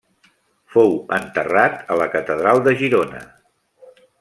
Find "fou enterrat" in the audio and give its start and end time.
0.75-1.77